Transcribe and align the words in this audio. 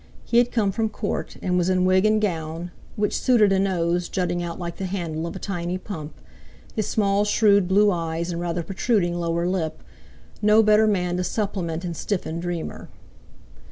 He 0.25 0.39
had 0.39 0.51
come 0.51 0.71
from 0.71 0.89
Court, 0.89 1.37
and 1.43 1.59
was 1.59 1.69
in 1.69 1.85
wig 1.85 2.07
and 2.07 2.19
gown, 2.19 2.71
which 2.95 3.15
suited 3.15 3.51
a 3.51 3.59
nose 3.59 4.09
jutting 4.09 4.41
out 4.41 4.57
like 4.57 4.77
the 4.77 4.87
handle 4.87 5.27
of 5.27 5.35
a 5.35 5.37
tiny 5.37 5.77
pump, 5.77 6.13
his 6.75 6.87
small 6.87 7.23
shrewd 7.23 7.67
blue 7.67 7.91
eyes, 7.91 8.31
and 8.31 8.41
rather 8.41 8.63
protruding 8.63 9.13
lower 9.13 9.47
lip—no 9.47 10.63
better 10.63 10.87
man 10.87 11.17
to 11.17 11.23
supplement 11.23 11.85
and 11.85 11.95
stiffen 11.95 12.39
Dreamer. 12.39 12.89